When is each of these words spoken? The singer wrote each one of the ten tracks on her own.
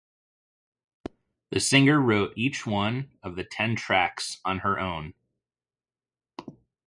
The 1.51 1.59
singer 1.59 2.01
wrote 2.01 2.33
each 2.35 2.65
one 2.65 3.11
of 3.21 3.35
the 3.35 3.43
ten 3.43 3.75
tracks 3.75 4.41
on 4.43 4.57
her 4.61 4.79
own. 4.79 5.13